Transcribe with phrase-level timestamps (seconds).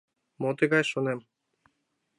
[0.41, 1.19] Мо тыгай, шонем.